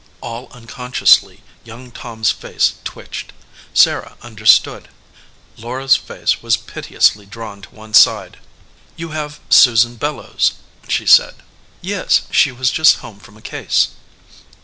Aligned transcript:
All 0.19 0.47
unconsciously, 0.51 1.43
young 1.63 1.91
Tom 1.91 2.21
s 2.21 2.31
face 2.31 2.73
twitched. 2.83 3.33
Sarah 3.71 4.17
understood. 4.23 4.87
Laura 5.57 5.83
s 5.83 5.95
face 5.95 6.41
was 6.41 6.57
piteously 6.57 7.27
drawn 7.27 7.61
to 7.61 7.69
one 7.75 7.93
side. 7.93 8.39
"You 8.95 9.09
have 9.09 9.39
Susan 9.51 9.97
Bellows," 9.97 10.53
she 10.87 11.05
said. 11.05 11.35
"Yes, 11.81 12.23
she 12.31 12.51
was 12.51 12.71
just 12.71 12.95
home 13.05 13.19
from 13.19 13.37
a 13.37 13.43
case." 13.43 13.89